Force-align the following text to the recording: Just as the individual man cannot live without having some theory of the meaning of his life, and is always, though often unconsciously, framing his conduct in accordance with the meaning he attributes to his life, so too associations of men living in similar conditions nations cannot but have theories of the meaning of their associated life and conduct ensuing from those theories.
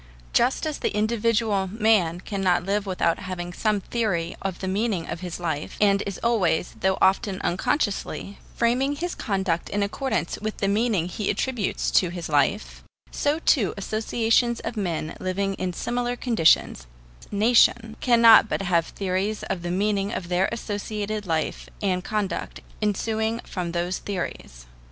Just 0.33 0.65
as 0.65 0.79
the 0.79 0.95
individual 0.97 1.67
man 1.71 2.21
cannot 2.21 2.65
live 2.65 2.87
without 2.87 3.19
having 3.19 3.53
some 3.53 3.81
theory 3.81 4.35
of 4.41 4.57
the 4.57 4.67
meaning 4.67 5.07
of 5.07 5.19
his 5.19 5.39
life, 5.39 5.77
and 5.79 6.01
is 6.07 6.17
always, 6.23 6.73
though 6.79 6.97
often 6.99 7.39
unconsciously, 7.41 8.39
framing 8.55 8.95
his 8.95 9.13
conduct 9.13 9.69
in 9.69 9.83
accordance 9.83 10.39
with 10.41 10.57
the 10.57 10.67
meaning 10.67 11.07
he 11.07 11.29
attributes 11.29 11.91
to 11.91 12.09
his 12.09 12.29
life, 12.29 12.83
so 13.11 13.37
too 13.37 13.75
associations 13.77 14.59
of 14.61 14.75
men 14.75 15.15
living 15.19 15.53
in 15.59 15.71
similar 15.71 16.15
conditions 16.15 16.87
nations 17.31 17.95
cannot 18.01 18.49
but 18.49 18.63
have 18.63 18.87
theories 18.87 19.43
of 19.51 19.61
the 19.61 19.69
meaning 19.69 20.11
of 20.11 20.29
their 20.29 20.49
associated 20.51 21.27
life 21.27 21.69
and 21.79 22.03
conduct 22.03 22.61
ensuing 22.81 23.39
from 23.41 23.71
those 23.71 23.99
theories. 23.99 24.65